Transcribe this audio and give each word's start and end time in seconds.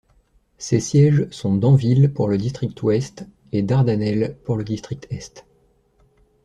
Ses 0.57 0.79
sièges 0.79 1.27
sont 1.29 1.53
Danville, 1.57 2.11
pour 2.11 2.27
le 2.27 2.39
district 2.39 2.81
ouest, 2.81 3.23
et 3.51 3.61
Dardanelle, 3.61 4.35
pour 4.45 4.55
le 4.57 4.63
district 4.63 5.05
est. 5.11 5.45